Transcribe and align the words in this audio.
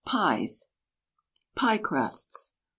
PIES 0.03 0.65
PIE 1.55 1.77
CRUSTS. 1.77 2.55